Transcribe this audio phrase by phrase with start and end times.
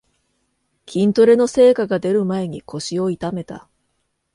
[0.87, 3.69] 筋トレの成果がでる前に腰を痛めた